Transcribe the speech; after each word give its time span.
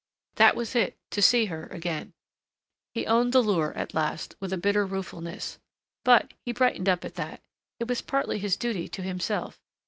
That 0.37 0.55
was 0.55 0.75
it 0.75 0.97
to 1.11 1.21
see 1.21 1.45
her 1.45 1.67
again. 1.67 2.13
He 2.95 3.05
owned 3.05 3.33
the 3.33 3.39
lure, 3.43 3.71
at 3.75 3.93
last, 3.93 4.33
with 4.39 4.51
a 4.51 4.57
bitter 4.57 4.83
ruefulness. 4.83 5.59
But 6.03 6.33
he 6.43 6.51
brightened 6.53 6.89
up 6.89 7.05
at 7.05 7.13
that 7.13 7.43
it 7.79 7.87
was 7.87 8.01
partly 8.01 8.39
his 8.39 8.57
duty 8.57 8.87
to 8.87 9.03
himself. 9.03 9.61